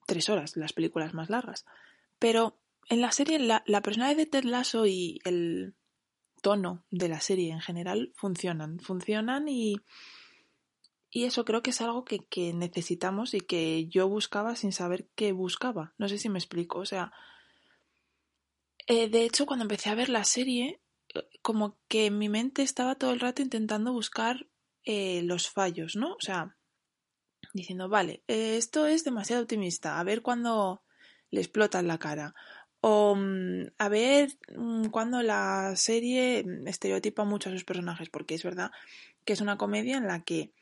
[0.06, 1.64] tres horas, las películas más largas.
[2.18, 5.74] Pero en la serie, la, la personalidad de Ted Lasso y el
[6.42, 8.78] tono de la serie en general funcionan.
[8.80, 9.76] Funcionan y
[11.14, 15.30] y eso creo que es algo que, necesitamos y que yo buscaba sin saber qué
[15.30, 15.94] buscaba.
[15.96, 16.80] No sé si me explico.
[16.80, 17.12] O sea,
[18.88, 20.80] eh, de hecho, cuando empecé a ver la serie,
[21.40, 24.48] como que mi mente estaba todo el rato intentando buscar
[24.82, 26.14] eh, los fallos, ¿no?
[26.14, 26.56] O sea,
[27.54, 30.82] diciendo, vale, eh, esto es demasiado optimista, a ver cuándo
[31.30, 32.34] le explota en la cara.
[32.82, 38.42] O mm, a ver mm, cuándo la serie estereotipa mucho a sus personajes, porque es
[38.42, 38.70] verdad
[39.24, 40.52] que es una comedia en la que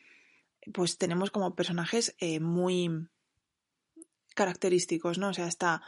[0.72, 3.08] pues tenemos como personajes eh, muy
[4.34, 5.30] característicos, ¿no?
[5.30, 5.82] O sea, está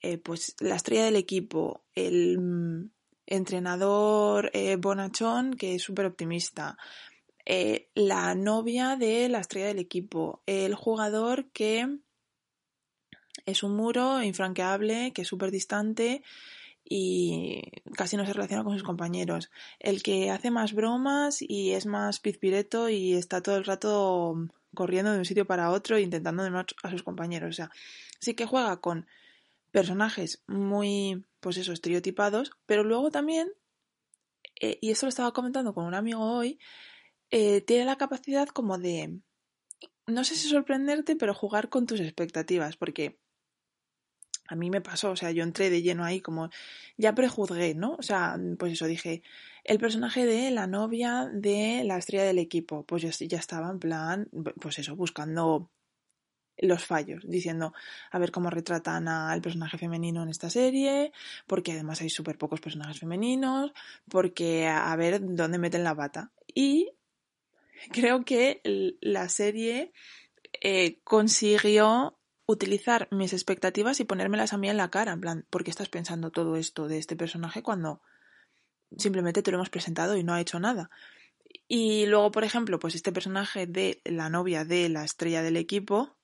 [0.00, 2.90] eh, pues la estrella del equipo, el mm,
[3.26, 6.78] entrenador eh, bonachón que es súper optimista,
[7.94, 11.98] la novia de la estrella del equipo, el jugador que
[13.46, 16.22] es un muro infranqueable, que es súper distante
[16.84, 17.62] y
[17.96, 19.50] casi no se relaciona con sus compañeros.
[19.78, 25.12] El que hace más bromas y es más pizpireto y está todo el rato corriendo
[25.12, 27.50] de un sitio para otro intentando de a sus compañeros.
[27.50, 27.70] O sea,
[28.20, 29.06] sí que juega con
[29.70, 33.48] personajes muy, pues eso, estereotipados, pero luego también,
[34.60, 36.58] eh, y eso lo estaba comentando con un amigo hoy,
[37.30, 39.20] eh, tiene la capacidad como de,
[40.06, 43.18] no sé si sorprenderte, pero jugar con tus expectativas, porque
[44.48, 46.48] a mí me pasó, o sea, yo entré de lleno ahí como
[46.96, 47.96] ya prejuzgué, ¿no?
[47.96, 49.22] O sea, pues eso dije,
[49.64, 53.78] el personaje de la novia de la estrella del equipo, pues yo ya estaba en
[53.78, 54.28] plan,
[54.60, 55.70] pues eso, buscando
[56.60, 57.72] los fallos, diciendo
[58.10, 61.12] a ver cómo retratan al personaje femenino en esta serie,
[61.46, 63.72] porque además hay súper pocos personajes femeninos,
[64.10, 66.32] porque a ver dónde meten la bata.
[66.54, 66.90] Y
[67.92, 68.60] creo que
[69.00, 69.92] la serie
[70.60, 75.64] eh, consiguió utilizar mis expectativas y ponérmelas a mí en la cara, en plan, ¿por
[75.64, 78.00] qué estás pensando todo esto de este personaje cuando
[78.96, 80.90] simplemente te lo hemos presentado y no ha hecho nada?
[81.66, 86.16] Y luego, por ejemplo, pues este personaje de la novia de la estrella del equipo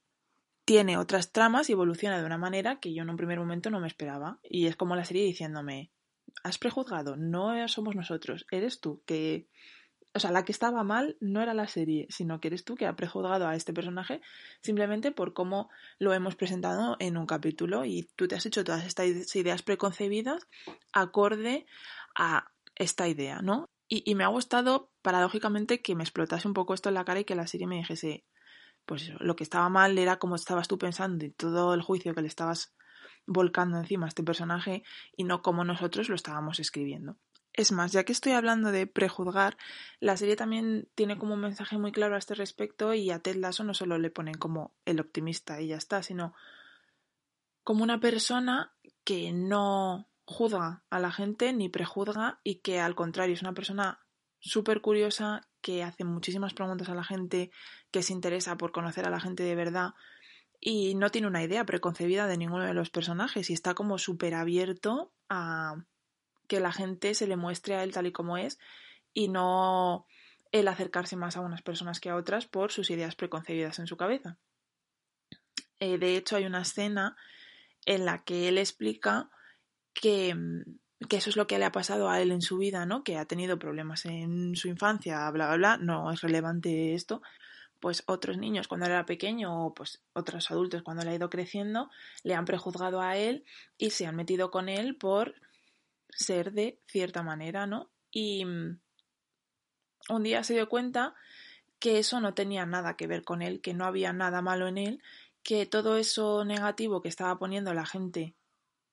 [0.64, 3.80] tiene otras tramas y evoluciona de una manera que yo en un primer momento no
[3.80, 4.38] me esperaba.
[4.42, 5.90] Y es como la serie diciéndome,
[6.42, 9.48] has prejuzgado, no somos nosotros, eres tú, que
[10.14, 12.86] o sea, la que estaba mal no era la serie, sino que eres tú que
[12.86, 14.20] ha prejuzgado a este personaje
[14.60, 18.86] simplemente por cómo lo hemos presentado en un capítulo y tú te has hecho todas
[18.86, 20.46] estas ideas preconcebidas
[20.92, 21.66] acorde
[22.14, 23.70] a esta idea, ¿no?
[23.88, 27.24] Y, me ha gustado, paradójicamente, que me explotase un poco esto en la cara y
[27.24, 28.24] que la serie me dijese,
[28.86, 32.22] pues lo que estaba mal era cómo estabas tú pensando y todo el juicio que
[32.22, 32.74] le estabas
[33.26, 34.82] volcando encima a este personaje
[35.16, 37.16] y no como nosotros lo estábamos escribiendo.
[37.56, 39.56] Es más, ya que estoy hablando de prejuzgar,
[40.00, 43.36] la serie también tiene como un mensaje muy claro a este respecto y a Ted
[43.36, 46.34] Lasso no solo le ponen como el optimista y ya está, sino
[47.62, 53.34] como una persona que no juzga a la gente ni prejuzga y que al contrario
[53.34, 54.00] es una persona
[54.40, 57.52] súper curiosa que hace muchísimas preguntas a la gente,
[57.92, 59.94] que se interesa por conocer a la gente de verdad
[60.60, 64.34] y no tiene una idea preconcebida de ninguno de los personajes y está como súper
[64.34, 65.76] abierto a
[66.46, 68.58] que la gente se le muestre a él tal y como es
[69.12, 70.06] y no
[70.52, 73.96] el acercarse más a unas personas que a otras por sus ideas preconcebidas en su
[73.96, 74.38] cabeza.
[75.80, 77.16] Eh, de hecho, hay una escena
[77.86, 79.30] en la que él explica
[79.92, 80.36] que,
[81.08, 83.02] que, eso es lo que le ha pasado a él en su vida, ¿no?
[83.02, 85.76] Que ha tenido problemas en su infancia, bla, bla, bla.
[85.76, 87.20] No es relevante esto.
[87.80, 91.90] Pues otros niños cuando era pequeño o pues otros adultos cuando le ha ido creciendo
[92.22, 93.44] le han prejuzgado a él
[93.76, 95.34] y se han metido con él por
[96.14, 97.90] ser de cierta manera, ¿no?
[98.10, 98.80] Y mm,
[100.10, 101.14] un día se dio cuenta
[101.78, 104.78] que eso no tenía nada que ver con él, que no había nada malo en
[104.78, 105.02] él,
[105.42, 108.34] que todo eso negativo que estaba poniendo la gente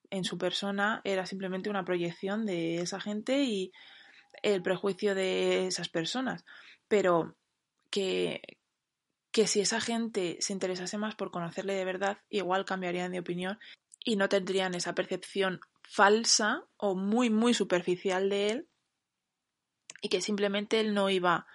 [0.10, 3.72] en su persona era simplemente una proyección de esa gente y
[4.44, 6.44] el prejuicio de esas personas.
[6.88, 7.38] Pero
[7.90, 8.42] que,
[9.32, 13.60] que si esa gente se interesase más por conocerle de verdad, igual cambiarían de opinión
[14.04, 18.70] y no tendrían esa percepción falsa o muy, muy superficial de él
[20.02, 21.48] y que simplemente él no iba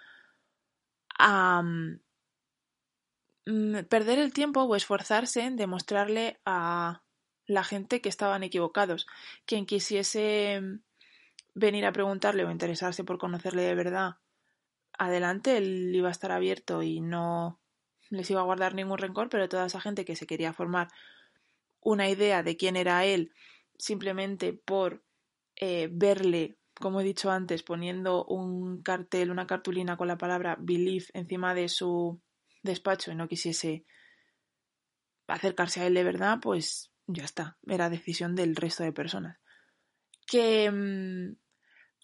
[1.17, 1.99] a mm,
[3.47, 7.01] mm, perder el tiempo o esforzarse en demostrarle a
[7.47, 9.07] la gente que estaban equivocados.
[9.47, 10.81] Quien quisiese mm,
[11.55, 14.17] venir a preguntarle o interesarse por conocerle de verdad,
[14.99, 17.59] adelante, él iba a estar abierto y no
[18.11, 20.89] les iba a guardar ningún rencor, pero toda esa gente que se quería formar
[21.81, 23.33] una idea de quién era él
[23.77, 25.03] simplemente por
[25.55, 31.05] eh, verle, como he dicho antes, poniendo un cartel, una cartulina con la palabra believe
[31.13, 32.21] encima de su
[32.63, 33.85] despacho y no quisiese
[35.27, 39.39] acercarse a él de verdad, pues ya está, era decisión del resto de personas.
[40.25, 41.37] Que, mm,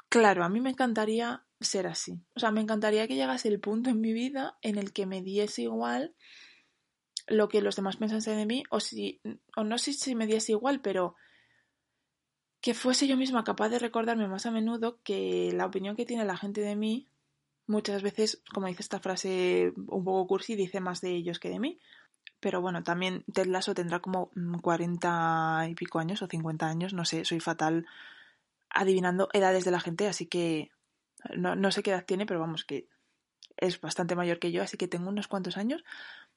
[0.09, 2.21] claro, a mí me encantaría ser así.
[2.35, 5.21] O sea, me encantaría que llegase el punto en mi vida en el que me
[5.21, 6.15] diese igual
[7.27, 9.21] lo que los demás pensasen de mí, o si,
[9.55, 11.15] o no sé si me diese igual, pero
[12.63, 16.23] que fuese yo misma capaz de recordarme más a menudo que la opinión que tiene
[16.23, 17.09] la gente de mí
[17.67, 21.59] muchas veces, como dice esta frase un poco cursi, dice más de ellos que de
[21.59, 21.77] mí.
[22.39, 27.03] Pero bueno, también Ted Lasso tendrá como 40 y pico años o 50 años, no
[27.03, 27.85] sé, soy fatal
[28.69, 30.71] adivinando edades de la gente, así que
[31.35, 32.87] no, no sé qué edad tiene, pero vamos, que
[33.57, 35.83] es bastante mayor que yo, así que tengo unos cuantos años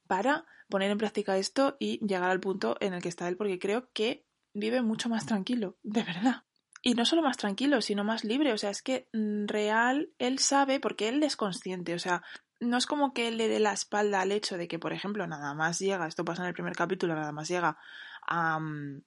[0.08, 3.60] para poner en práctica esto y llegar al punto en el que está él, porque
[3.60, 4.25] creo que
[4.56, 6.42] vive mucho más tranquilo, de verdad.
[6.82, 8.52] Y no solo más tranquilo, sino más libre.
[8.52, 11.94] O sea, es que mm, real él sabe, porque él es consciente.
[11.94, 12.22] O sea,
[12.60, 15.26] no es como que él le dé la espalda al hecho de que, por ejemplo,
[15.26, 17.78] nada más llega, esto pasa en el primer capítulo, nada más llega
[18.26, 19.02] a mm,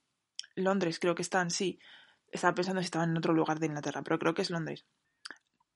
[0.55, 1.79] Londres, creo que están, sí.
[2.31, 4.85] Estaba pensando si estaba en otro lugar de Inglaterra, pero creo que es Londres.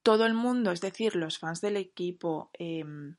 [0.04, 3.16] Todo el mundo, es decir, los fans del equipo, em,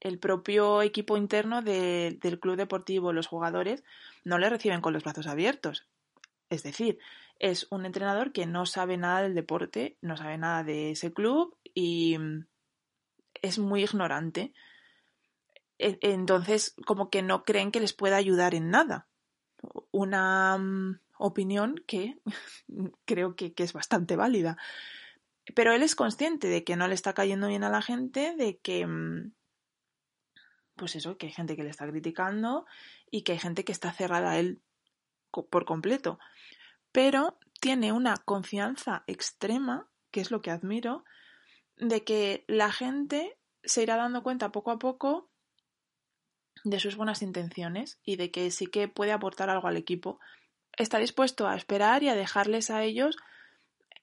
[0.00, 3.84] el propio equipo interno del club deportivo, los jugadores,
[4.24, 5.86] no le reciben con los brazos abiertos.
[6.52, 6.98] Es decir,
[7.38, 11.56] es un entrenador que no sabe nada del deporte, no sabe nada de ese club
[11.72, 12.46] y mm,
[13.40, 14.52] es muy ignorante.
[15.78, 19.08] E, entonces, como que no creen que les pueda ayudar en nada.
[19.92, 22.18] Una mm, opinión que
[23.06, 24.58] creo que, es bastante válida.
[25.54, 28.58] Pero él es consciente de que no le está cayendo bien a la gente, de
[28.58, 29.32] que mm,
[30.76, 32.66] pues eso, que hay gente que le está criticando
[33.10, 34.60] y que hay gente que está cerrada a él
[35.32, 36.18] por completo.
[36.92, 41.04] Pero tiene una confianza extrema, que es lo que admiro,
[41.76, 45.30] de que la gente se irá dando cuenta poco a poco
[46.64, 50.20] de sus buenas intenciones y de que sí que puede aportar algo al equipo.
[50.76, 53.16] Está dispuesto a esperar y a dejarles a ellos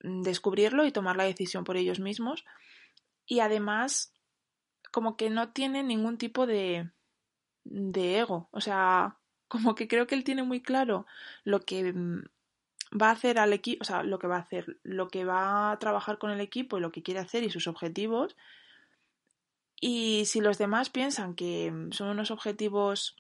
[0.02, 2.46] descubrirlo y tomar la decisión por ellos mismos.
[3.26, 4.14] Y además
[4.92, 6.90] como que no tiene ningún tipo de,
[7.64, 8.50] de ego.
[8.52, 11.06] O sea, como que creo que él tiene muy claro
[11.44, 11.94] lo que
[12.92, 15.72] va a hacer al equipo, o sea, lo que va a hacer, lo que va
[15.72, 18.36] a trabajar con el equipo y lo que quiere hacer y sus objetivos.
[19.82, 23.16] Y si los demás piensan que son unos objetivos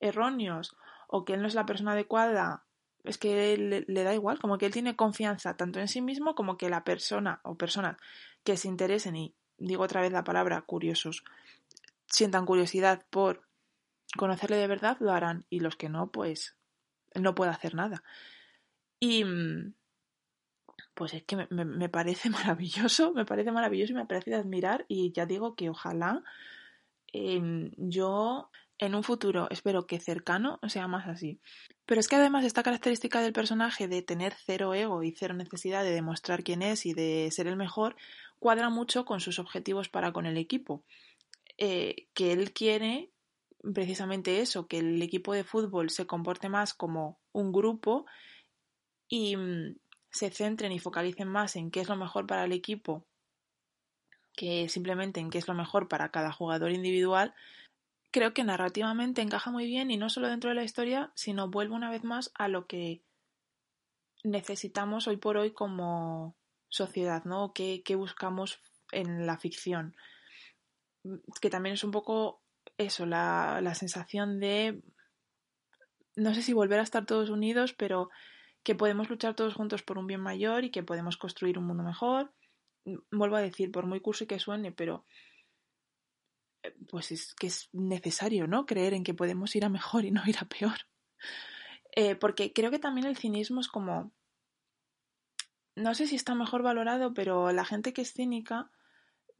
[0.00, 0.76] erróneos
[1.08, 2.64] o que él no es la persona adecuada,
[3.04, 6.34] es que le, le da igual, como que él tiene confianza tanto en sí mismo
[6.34, 7.96] como que la persona o personas
[8.44, 11.24] que se interesen y digo otra vez la palabra, curiosos,
[12.06, 13.42] sientan curiosidad por
[14.16, 16.56] conocerle de verdad lo harán y los que no, pues
[17.14, 18.02] no puede hacer nada.
[19.00, 19.74] Y mm,
[20.94, 25.12] pues es que me, parece maravilloso, me parece maravilloso y me parece de admirar y
[25.12, 26.22] ya digo que ojalá
[27.12, 31.40] em, yo en un futuro espero que cercano sea más así.
[31.86, 35.82] Pero es que además esta característica del personaje de tener cero ego y cero necesidad
[35.84, 37.96] de demostrar quién es y de ser el mejor
[38.38, 40.84] cuadra mucho con sus objetivos para con el equipo.
[41.58, 43.10] Eh, que él quiere
[43.74, 48.06] precisamente eso, que el equipo de fútbol se comporte más como un grupo
[49.10, 49.76] y mm,
[50.10, 53.04] se centren y focalicen más en qué es lo mejor para el equipo
[54.34, 57.34] que simplemente en qué es lo mejor para cada jugador individual,
[58.10, 61.74] creo que narrativamente encaja muy bien y no solo dentro de la historia, sino vuelve
[61.74, 63.02] una vez más a lo que
[64.24, 66.36] necesitamos hoy por hoy como
[66.68, 67.52] sociedad, ¿no?
[67.52, 68.60] ¿Qué, qué buscamos
[68.92, 69.94] en la ficción?
[71.40, 72.40] Que también es un poco
[72.78, 74.80] eso, la, la sensación de,
[76.16, 78.08] no sé si volver a estar todos unidos, pero
[78.62, 81.82] que podemos luchar todos juntos por un bien mayor y que podemos construir un mundo
[81.82, 82.32] mejor.
[83.10, 85.04] Vuelvo a decir, por muy curso que suene, pero
[86.88, 88.66] pues es que es necesario, ¿no?
[88.66, 90.86] Creer en que podemos ir a mejor y no ir a peor.
[91.96, 94.12] Eh, porque creo que también el cinismo es como.
[95.76, 98.70] No sé si está mejor valorado, pero la gente que es cínica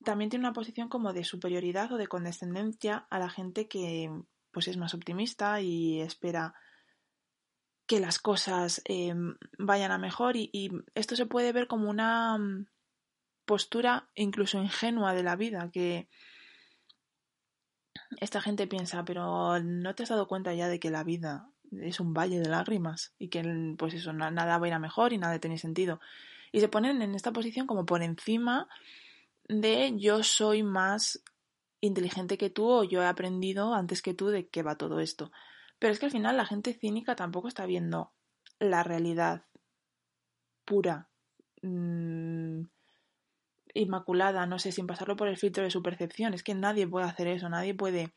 [0.04, 4.10] también tiene una posición como de superioridad o de condescendencia a la gente que
[4.50, 6.54] pues es más optimista y espera
[7.90, 9.12] que las cosas eh,
[9.58, 12.68] vayan a mejor y, y, esto se puede ver como una mm,
[13.44, 16.08] postura incluso ingenua de la vida que
[18.20, 21.98] esta gente piensa, pero ¿no te has dado cuenta ya de que la vida es
[21.98, 23.42] un valle de lágrimas y que
[23.76, 25.98] pues eso, nada va a ir a mejor y nada tiene sentido?
[26.52, 28.68] Y se ponen en esta posición como por encima
[29.48, 31.24] de yo soy más
[31.80, 35.32] inteligente que tú o yo he aprendido antes que tú de qué va todo esto.
[35.80, 38.12] Pero es que al final la gente cínica tampoco está viendo
[38.60, 39.46] la realidad
[40.64, 41.08] pura.
[41.62, 42.62] Mmm,
[43.74, 46.34] inmaculada, no sé, sin pasarlo por el filtro de su percepción.
[46.34, 48.14] Es que nadie puede hacer eso, nadie puede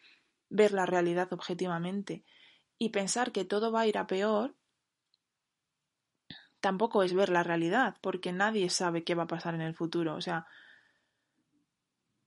[0.49, 2.23] ver la realidad objetivamente.
[2.77, 4.55] Y pensar que todo va a ir a peor
[6.59, 10.15] tampoco es ver la realidad, porque nadie sabe qué va a pasar en el futuro.
[10.15, 10.47] O sea,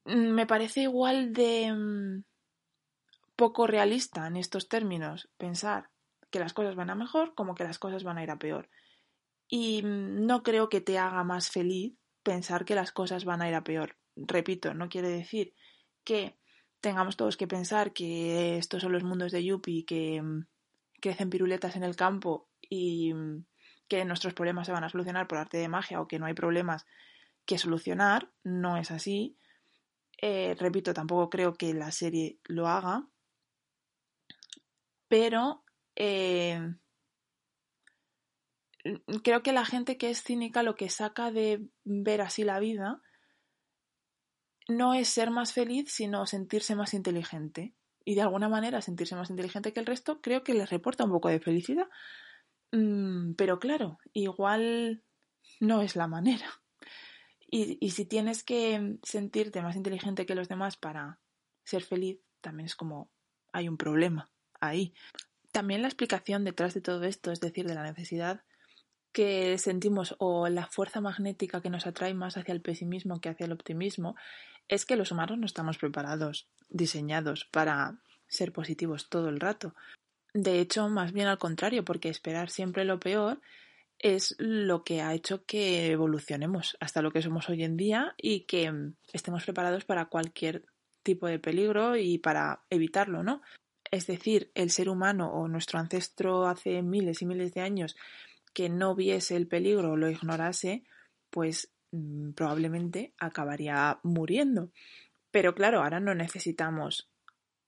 [0.04, 2.24] me parece igual de mm,
[3.36, 5.90] poco realista en estos términos pensar
[6.30, 8.68] que las cosas van a mejor como que las cosas van a ir a peor.
[9.48, 13.48] Y mm, no creo que te haga más feliz pensar que las cosas van a
[13.48, 13.96] ir a peor.
[14.16, 15.54] Repito, no quiere decir
[16.02, 16.38] que
[16.80, 20.46] tengamos todos que pensar que estos son los mundos de Yuppie, que mm,
[21.00, 23.44] crecen piruletas en el campo y mm,
[23.88, 26.34] que nuestros problemas se van a solucionar por arte de magia o que no hay
[26.34, 26.86] problemas
[27.44, 28.30] que solucionar.
[28.42, 29.36] No es así.
[30.20, 33.06] Eh, repito, tampoco creo que la serie lo haga.
[35.08, 35.64] Pero
[35.94, 36.60] eh,
[39.22, 43.02] creo que la gente que es cínica lo que saca de ver así la vida
[44.68, 47.74] no es ser más feliz, sino sentirse más inteligente.
[48.04, 51.10] Y de alguna manera sentirse más inteligente que el resto creo que les reporta un
[51.10, 51.88] poco de felicidad.
[52.72, 55.04] Mm, pero claro, igual
[55.60, 56.48] no es la manera.
[57.48, 61.20] Y, y si tienes que sentirte más inteligente que los demás para
[61.64, 63.10] ser feliz, también es como
[63.52, 64.94] hay un problema ahí.
[65.52, 68.42] También la explicación detrás de todo esto, es decir, de la necesidad
[69.12, 73.46] que sentimos o la fuerza magnética que nos atrae más hacia el pesimismo que hacia
[73.46, 74.14] el optimismo
[74.68, 79.74] es que los humanos no estamos preparados, diseñados para ser positivos todo el rato.
[80.34, 83.40] De hecho, más bien al contrario, porque esperar siempre lo peor
[83.98, 88.40] es lo que ha hecho que evolucionemos hasta lo que somos hoy en día y
[88.40, 88.70] que
[89.12, 90.66] estemos preparados para cualquier
[91.02, 93.40] tipo de peligro y para evitarlo, ¿no?
[93.90, 97.96] Es decir, el ser humano o nuestro ancestro hace miles y miles de años
[98.54, 100.84] que no viese el peligro o lo ignorase,
[101.30, 104.70] pues mm, probablemente acabaría muriendo.
[105.30, 107.10] Pero claro, ahora no necesitamos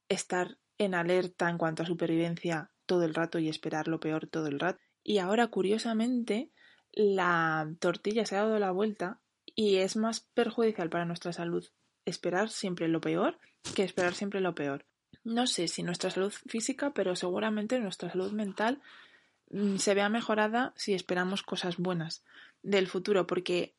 [0.09, 4.47] estar en alerta en cuanto a supervivencia todo el rato y esperar lo peor todo
[4.47, 4.81] el rato.
[5.05, 6.51] Y ahora, curiosamente,
[6.93, 9.21] la tortilla se ha dado la vuelta
[9.55, 11.67] y es más perjudicial para nuestra salud
[12.09, 13.39] esperar siempre lo peor
[13.75, 14.87] que esperar siempre lo peor.
[15.29, 18.81] No sé si nuestra salud física, pero seguramente nuestra salud mental
[19.51, 22.23] Mm, se vea mejorada si esperamos cosas buenas
[22.63, 23.75] del futuro, porque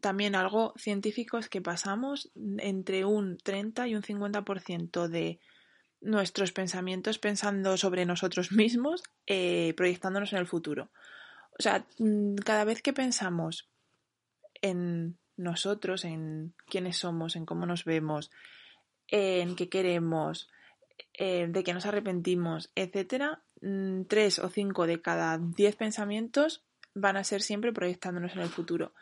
[0.00, 5.38] también algo científico es que pasamos entre un 30 y un 50% de
[6.00, 10.90] nuestros pensamientos pensando sobre nosotros mismos, eh, proyectándonos en el futuro.
[11.58, 13.68] O sea, mm, cada vez que pensamos
[14.60, 18.30] en nosotros, en quiénes somos, en cómo nos vemos,
[19.08, 20.48] en qué queremos,
[21.14, 27.16] eh, de que nos arrepentimos, etcétera, mm, tres o cinco de cada diez pensamientos van
[27.16, 28.94] a ser siempre proyectándonos en el futuro.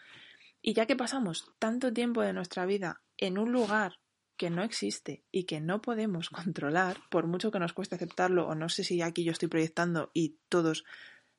[0.62, 3.98] Y ya que pasamos tanto tiempo de nuestra vida en un lugar
[4.36, 8.54] que no existe y que no podemos controlar, por mucho que nos cueste aceptarlo, o
[8.54, 10.84] no sé si aquí yo estoy proyectando y todos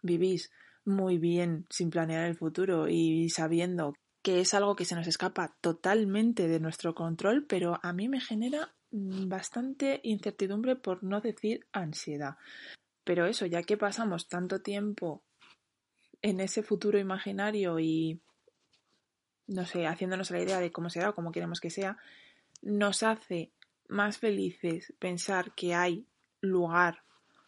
[0.01, 0.51] vivís
[0.85, 3.93] muy bien sin planear el futuro y sabiendo
[4.23, 8.19] que es algo que se nos escapa totalmente de nuestro control, pero a mí me
[8.19, 12.35] genera bastante incertidumbre por no decir ansiedad.
[13.03, 15.23] Pero eso, ya que pasamos tanto tiempo
[16.21, 18.21] en ese futuro imaginario y,
[19.47, 21.97] no sé, haciéndonos la idea de cómo será o cómo queremos que sea,
[22.61, 23.51] nos hace
[23.87, 26.05] más felices pensar que hay
[26.41, 27.03] lugar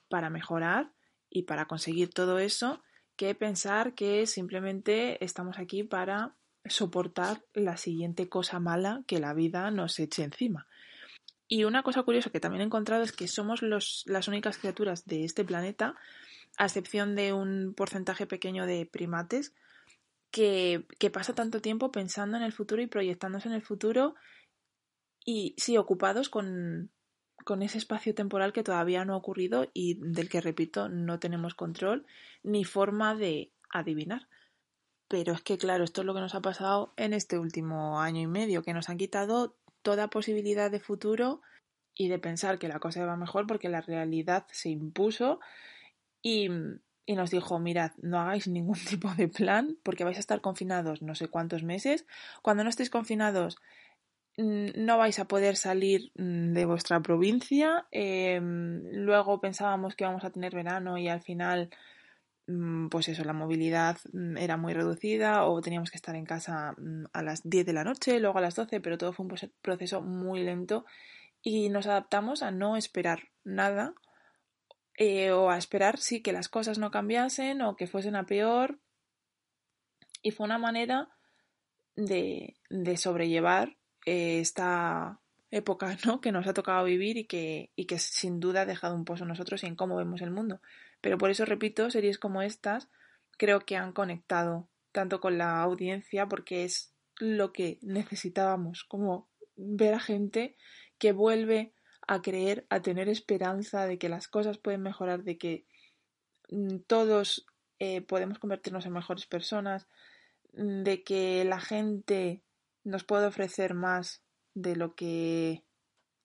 [0.10, 0.92] para mejorar
[1.30, 2.82] y para conseguir todo eso
[3.16, 6.36] que pensar que simplemente estamos aquí para
[6.66, 10.68] soportar la siguiente cosa mala que la vida nos eche encima.
[11.54, 15.06] Y una cosa curiosa que también he encontrado es que somos los, las únicas criaturas
[15.06, 15.96] de este planeta,
[16.58, 19.54] a excepción de un porcentaje pequeño de primates,
[20.32, 24.16] que, que pasa tanto tiempo pensando en el futuro y proyectándose en el futuro
[25.24, 26.90] y sí, ocupados con,
[27.46, 31.54] con ese espacio temporal que todavía no ha ocurrido y del que, repito, no tenemos
[31.54, 32.08] control
[32.42, 34.28] ni forma de adivinar.
[35.08, 38.22] Pero es que, claro, esto es lo que nos ha pasado en este último año
[38.22, 41.42] y medio, que nos han quitado toda posibilidad de futuro
[41.96, 45.40] y de pensar que la cosa va mejor porque la realidad se impuso
[46.24, 46.50] y,
[47.06, 51.02] y nos dijo, mirad, no hagáis ningún tipo de plan porque vais a estar confinados
[51.02, 52.08] no sé cuántos meses.
[52.42, 53.58] Cuando no estéis confinados
[54.38, 57.86] no vais a poder salir de vuestra provincia.
[57.92, 61.70] Em, luego pensábamos que íbamos a tener verano y al final
[62.90, 67.06] pues eso, la movilidad mm, era muy reducida o teníamos que estar en casa mm,
[67.14, 70.02] a las 10 de la noche, luego a las 12, pero todo fue un proceso
[70.02, 70.86] muy lento
[71.42, 73.94] y nos adaptamos a no esperar nada
[74.98, 78.80] eh, o a esperar sí que las cosas no cambiasen o que fuesen a peor
[80.22, 81.10] y fue una manera
[81.96, 85.20] de, de sobrellevar eh, esta
[85.52, 86.22] época ¿no?
[86.22, 89.24] que nos ha tocado vivir y que, y que sin duda ha dejado un pozo
[89.24, 90.62] en nosotros y en cómo vemos el mundo.
[91.04, 92.90] Pero por eso, repito, series como estas
[93.38, 99.28] creo que han conectado tanto con la audiencia porque es lo que necesitábamos, como
[99.58, 100.56] ver a gente
[100.98, 101.74] que vuelve
[102.08, 105.66] a creer, a tener esperanza de que las cosas pueden mejorar, de que
[106.50, 107.48] mm, todos
[107.80, 109.90] eh, podemos convertirnos en mejores personas,
[110.54, 112.44] de que la gente
[112.86, 114.24] nos puede ofrecer más
[114.54, 115.66] de lo que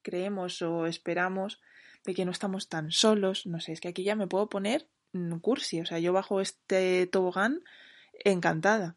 [0.03, 1.61] creemos o esperamos
[2.09, 4.89] de que no estamos tan solos, no sé, es que aquí ya me puedo poner
[5.43, 7.63] cursi, o sea, yo bajo este tobogán
[8.25, 8.97] encantada.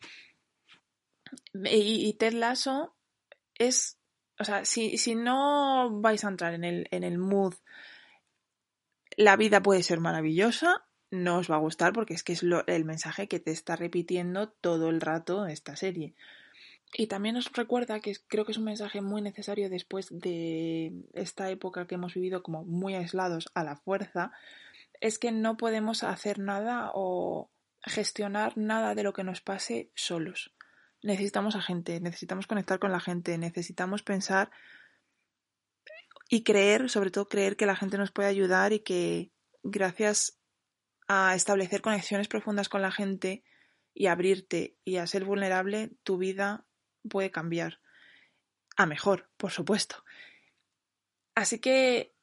[1.53, 2.95] Y, Ted Lasso
[3.55, 3.97] es,
[4.39, 7.55] o sea, si, si no vais a entrar en el, en el mood,
[9.17, 12.65] la vida puede ser maravillosa, no os va a gustar porque es que es lo,
[12.67, 16.15] el mensaje que te está repitiendo todo el rato esta serie.
[16.93, 21.49] Y también nos recuerda que creo que es un mensaje muy necesario después de esta
[21.49, 24.31] época que hemos vivido como muy aislados a la fuerza,
[24.99, 27.49] es que no podemos hacer nada o
[27.83, 30.53] gestionar nada de lo que nos pase solos.
[31.01, 34.51] Necesitamos a gente, necesitamos conectar con la gente, necesitamos pensar
[36.29, 39.31] y creer, sobre todo creer que la gente nos puede ayudar y que
[39.63, 40.39] gracias
[41.07, 43.43] a establecer conexiones profundas con la gente
[43.93, 46.65] y abrirte y a ser vulnerable, tu vida
[47.09, 47.79] puede cambiar
[48.77, 50.03] a mejor, por supuesto.
[51.35, 52.13] Así que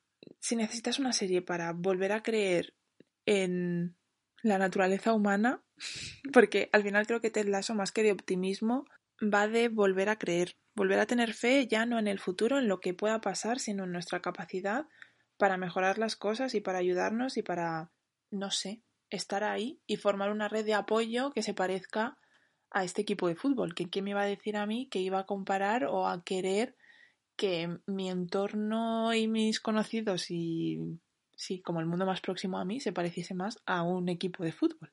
[0.40, 2.74] si necesitas una serie para volver a creer
[3.26, 3.96] en
[4.42, 5.62] la naturaleza humana,
[6.32, 8.84] porque al final creo que Ted Lasso, más que de optimismo,
[9.22, 12.68] va de volver a creer, volver a tener fe ya no en el futuro, en
[12.68, 14.86] lo que pueda pasar, sino en nuestra capacidad
[15.36, 17.92] para mejorar las cosas y para ayudarnos y para,
[18.30, 22.18] no sé, estar ahí y formar una red de apoyo que se parezca
[22.70, 23.74] a este equipo de fútbol.
[23.74, 26.76] que ¿Quién me iba a decir a mí que iba a comparar o a querer
[27.36, 31.00] que mi entorno y mis conocidos y
[31.36, 34.52] sí, como el mundo más próximo a mí se pareciese más a un equipo de
[34.52, 34.90] fútbol?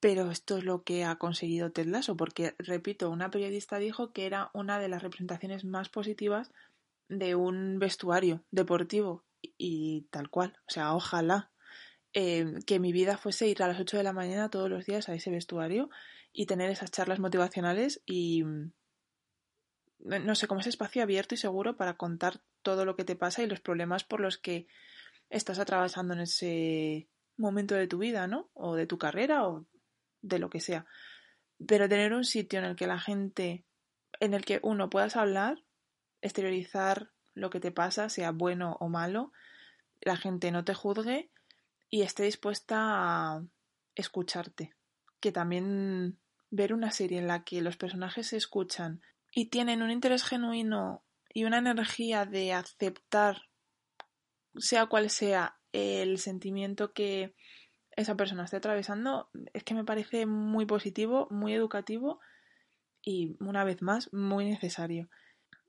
[0.00, 4.26] Pero esto es lo que ha conseguido Ted Lasso, porque, repito, una periodista dijo que
[4.26, 6.50] era una de las representaciones más positivas
[7.08, 10.56] de un vestuario deportivo y tal cual.
[10.66, 11.51] O sea, ojalá
[12.14, 15.08] eh, que mi vida fuese ir a las 8 de la mañana todos los días
[15.08, 15.90] a ese vestuario
[16.32, 18.72] y tener esas charlas motivacionales y mm,
[19.98, 23.42] no sé, como ese espacio abierto y seguro para contar todo lo que te pasa
[23.42, 24.66] y los problemas por los que
[25.30, 28.50] estás atravesando en ese momento de tu vida, ¿no?
[28.52, 29.66] O de tu carrera o
[30.20, 30.86] de lo que sea.
[31.66, 33.64] Pero tener un sitio en el que la gente,
[34.20, 35.62] en el que uno puedas hablar,
[36.20, 39.32] exteriorizar lo que te pasa, sea bueno o malo,
[40.00, 41.30] la gente no te juzgue
[41.92, 43.44] y esté dispuesta a
[43.94, 44.74] escucharte.
[45.20, 46.18] Que también
[46.50, 51.04] ver una serie en la que los personajes se escuchan y tienen un interés genuino
[51.28, 53.42] y una energía de aceptar,
[54.56, 57.34] sea cual sea, el sentimiento que
[57.94, 62.20] esa persona esté atravesando, es que me parece muy positivo, muy educativo
[63.02, 65.10] y, una vez más, muy necesario.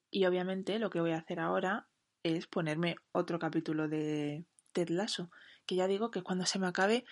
[0.09, 1.89] Y obviamente lo que voy a hacer ahora
[2.23, 5.29] es ponerme otro capítulo de Ted Lasso,
[5.65, 7.05] que ya digo que cuando se me acabe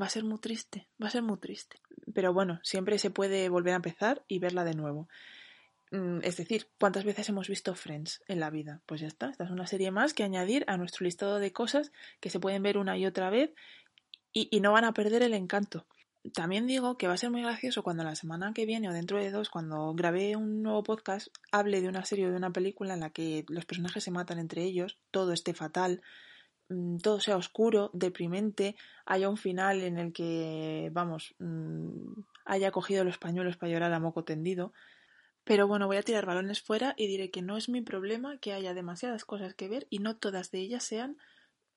[0.00, 1.80] va a ser muy triste, va a ser muy triste.
[2.14, 5.08] Pero bueno, siempre se puede volver a empezar y verla de nuevo.
[5.90, 8.80] Mm, es decir, ¿cuántas veces hemos visto Friends en la vida?
[8.86, 11.92] Pues ya está, esta es una serie más que añadir a nuestro listado de cosas
[12.20, 13.52] que se pueden ver una y otra vez
[14.32, 15.86] y, no van a perder el encanto.
[16.34, 19.18] También digo que va a ser muy gracioso cuando la semana que viene o dentro
[19.18, 22.94] de dos, cuando grabé un nuevo podcast, hable de una serie o de una película
[22.94, 26.02] en la que los personajes se matan entre ellos, todo esté fatal,
[27.02, 33.18] todo sea oscuro, deprimente, haya un final en el que, vamos, mm, haya cogido los
[33.18, 34.72] pañuelos para llorar a moco tendido.
[35.44, 38.52] Pero bueno, voy a tirar balones fuera y diré que no es mi problema que
[38.52, 41.16] haya demasiadas cosas que ver y no todas de ellas sean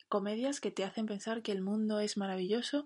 [0.09, 2.85] comedias que te hacen pensar que el mundo es maravilloso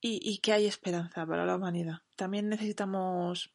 [0.00, 2.00] y, que hay esperanza para la humanidad.
[2.14, 3.54] También necesitamos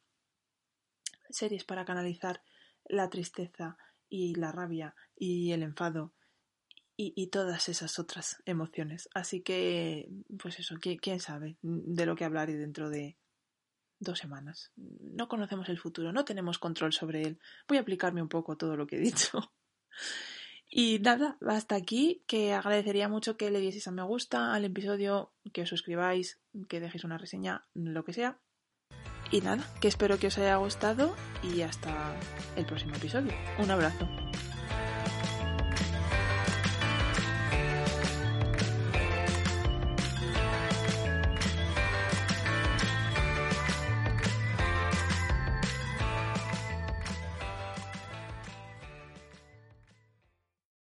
[1.29, 2.41] series para canalizar
[2.85, 3.77] la tristeza
[4.09, 6.11] y la rabia y el enfado
[7.01, 9.09] y, todas esas otras emociones.
[9.13, 13.17] Así que, pues eso, ¿quién sabe de lo que hablaré dentro de
[13.99, 14.73] dos semanas?
[14.75, 17.39] No conocemos el futuro, no tenemos control sobre él.
[17.69, 19.39] Voy a aplicarme un poco todo lo que he dicho.
[20.71, 25.33] Y nada, hasta aquí, que agradecería mucho que le dieseis a me gusta al episodio,
[25.51, 28.39] que os suscribáis, que dejéis una reseña, lo que sea.
[29.31, 32.15] Y nada, que espero que os haya gustado y hasta
[32.55, 33.33] el próximo episodio.
[33.57, 34.07] Un abrazo.